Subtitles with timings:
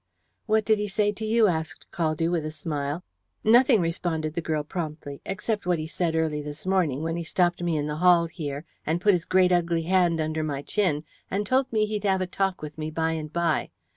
[0.47, 3.03] "What did he say to you?" asked Caldew, with a smile.
[3.43, 7.61] "Nothing," responded the girl promptly, "except what he said early this morning, when he stopped
[7.61, 11.45] me in the hall here, and put his great ugly hand under my chin, and
[11.45, 13.69] told me he'd have a talk with me by and by.